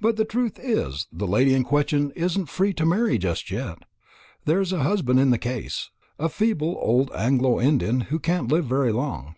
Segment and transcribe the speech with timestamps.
[0.00, 3.78] But the truth is, the lady in question isn't free to marry just yet.
[4.44, 8.92] There's a husband in the case a feeble old Anglo Indian, who can't live very
[8.92, 9.34] long.